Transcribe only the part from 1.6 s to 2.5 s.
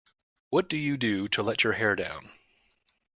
your hair down?